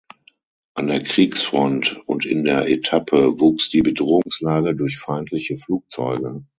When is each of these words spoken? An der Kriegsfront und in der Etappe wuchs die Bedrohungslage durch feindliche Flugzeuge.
An 0.73 0.87
der 0.87 1.03
Kriegsfront 1.03 2.01
und 2.07 2.25
in 2.25 2.43
der 2.43 2.67
Etappe 2.67 3.39
wuchs 3.39 3.69
die 3.69 3.83
Bedrohungslage 3.83 4.75
durch 4.75 4.97
feindliche 4.97 5.57
Flugzeuge. 5.57 6.43